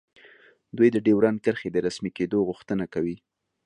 دوی 0.77 0.89
د 0.91 0.97
ډیورنډ 1.05 1.37
کرښې 1.45 1.69
د 1.71 1.77
رسمي 1.87 2.11
کیدو 2.17 2.39
غوښتنه 2.49 2.85
کوي 2.93 3.15